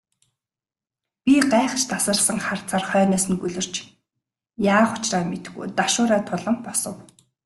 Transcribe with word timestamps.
Би 1.23 1.33
гайхаш 1.51 1.83
тасарсан 1.91 2.39
харцаар 2.47 2.83
хойноос 2.89 3.25
нь 3.31 3.39
гөлөрч, 3.41 3.75
яах 4.75 4.91
учраа 4.97 5.23
мэдэхгүй 5.29 5.67
ташуураа 5.77 6.21
тулан 6.27 6.57
босов. 6.65 6.95